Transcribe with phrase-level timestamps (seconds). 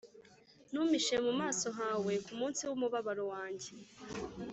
[0.71, 3.69] ntumpishe mu maso hawe kumunsi wumubabaro wanjye